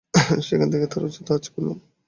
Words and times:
সেখান 0.41 0.67
থেকে 0.73 0.85
তার 0.87 1.03
উচ্চতা 1.03 1.31
আঁচ 1.33 1.45
করলাম। 1.49 1.77